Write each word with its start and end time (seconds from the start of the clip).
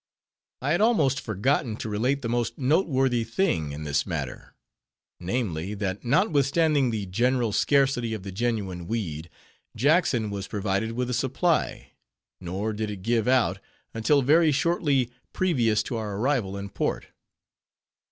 I 0.63 0.71
had 0.71 0.81
almost 0.81 1.21
forgotten 1.21 1.75
to 1.77 1.87
relate 1.87 2.23
the 2.23 2.27
most 2.27 2.57
noteworthy 2.57 3.23
thing 3.23 3.71
in 3.71 3.83
this 3.83 4.03
matter; 4.03 4.55
namely, 5.19 5.75
that 5.75 6.03
notwithstanding 6.03 6.89
the 6.89 7.05
general 7.05 7.51
scarcity 7.51 8.15
of 8.15 8.23
the 8.23 8.31
genuine 8.31 8.87
weed, 8.87 9.29
Jackson 9.75 10.31
was 10.31 10.47
provided 10.47 10.93
with 10.93 11.11
a 11.11 11.13
supply; 11.13 11.91
nor 12.39 12.73
did 12.73 12.89
it 12.89 13.03
give 13.03 13.27
out, 13.27 13.59
until 13.93 14.23
very 14.23 14.51
shortly 14.51 15.11
previous 15.33 15.83
to 15.83 15.97
our 15.97 16.17
arrival 16.17 16.57
in 16.57 16.69
port. 16.69 17.09